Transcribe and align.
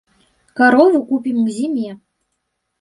Карову 0.59 1.03
купім 1.11 1.45
к 1.45 1.51
зіме. 1.61 1.95